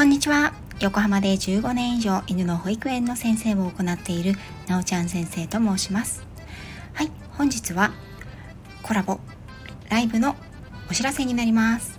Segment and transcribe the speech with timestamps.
[0.00, 0.54] こんにちは。
[0.80, 4.32] 横浜で15年以上犬の保育園の先生を行っている
[4.66, 6.24] なおちゃん先生と申します。
[6.94, 7.92] はい本日は
[8.82, 9.20] コラボ
[9.90, 10.36] ライブの
[10.90, 11.98] お知らせになります。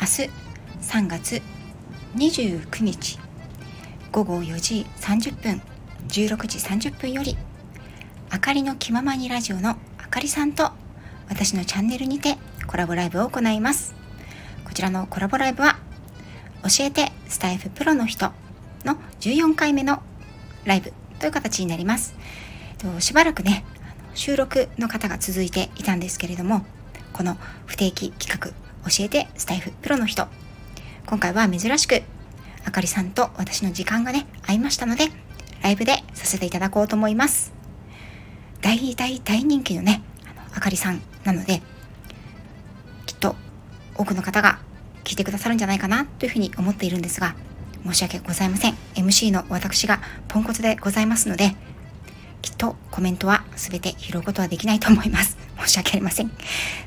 [0.00, 0.30] 明日
[0.80, 1.42] 3月
[2.14, 3.18] 29日
[4.12, 5.60] 午後4時30分
[6.06, 7.36] 16時30分より
[8.30, 10.70] あかりの気ままにラジオのあかりさんと
[11.28, 12.36] 私のチャンネルにて
[12.68, 13.92] コラボライブを行います。
[14.64, 15.81] こちらのコラボライブは
[16.62, 18.32] 教えてスタイフプロの人
[18.84, 20.02] の14回目の
[20.64, 22.14] ライブという形になります。
[22.98, 23.64] しばらくね
[24.14, 26.66] 収録の方が続いていたんですけれども
[27.12, 27.36] この
[27.66, 28.50] 不定期企画
[28.90, 30.26] 教えてスタイフプロの人。
[31.06, 32.02] 今回は珍しく
[32.64, 35.08] あかりさんと私の時間がね合いましたので
[35.62, 37.52] ライブでさせていただこうと思います。
[38.60, 41.60] 大大大人気のねあのあかりさんなので
[43.06, 43.34] きっと
[43.96, 44.60] 多くの方が
[45.12, 47.34] 聞いてくださるんじゃないかなというふうに思っているんですが
[47.84, 48.74] 申し訳ございません。
[48.94, 51.54] MC の私がポンコツでございますので
[52.40, 55.36] きっとコメントは全て拾うことはできないと思います。
[55.60, 56.32] 申し訳ありません。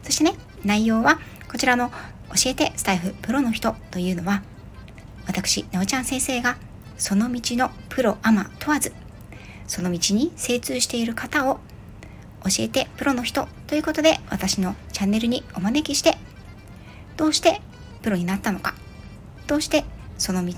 [0.02, 1.20] そしてね内容は
[1.52, 1.92] こちらの
[2.34, 4.42] 教えてスタイフプロの人というのは
[5.28, 6.58] 私なおちゃん先生が
[6.98, 8.92] その道のプロアマ問わず
[9.68, 11.60] その道に精通している方を
[12.44, 16.18] 教えてプロの人ということで私のチャンネルにお招きして
[17.18, 17.62] どうして
[18.06, 18.76] プロになったのか。
[19.48, 19.84] どうして
[20.20, 20.54] その道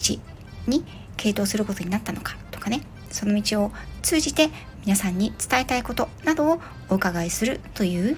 [0.68, 0.84] に
[1.16, 2.36] 傾倒することになったのか。
[2.52, 2.82] とかね。
[3.10, 4.50] その道を通じて
[4.84, 8.18] 皆さんに伝えたいことなどをお伺いするという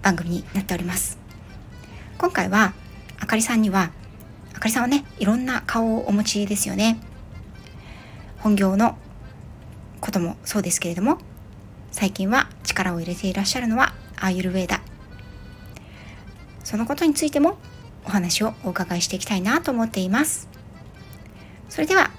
[0.00, 1.18] 番組になっております。
[2.16, 2.72] 今回は
[3.20, 3.90] あかりさんには
[4.54, 6.98] あかりさんはねいろんな顔をお持ちですよね。
[8.38, 8.96] 本業の
[10.00, 11.18] こともそうですけれども
[11.90, 14.80] 最近は力を入れていらっしゃるのはアーユルウェーダ。
[16.64, 17.58] そのことについても
[18.04, 20.48] お話をお伺いしていきたいなと思っています
[21.68, 22.10] それでは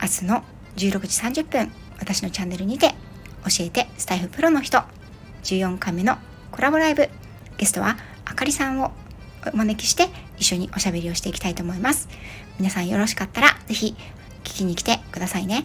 [0.00, 0.44] 明日の
[0.76, 2.88] 16時30分私のチャンネルにて
[3.44, 4.82] 教えてスタイフプロの人
[5.44, 6.16] 14回目の
[6.50, 7.08] コラボライブ
[7.58, 8.92] ゲストはあかりさんを
[9.52, 10.08] お招きして
[10.38, 12.08] 一緒におしゃべりをしていきたいと思います
[12.58, 13.96] 皆さんよろしかったら是非
[14.44, 15.64] 聞きに来てくださいね。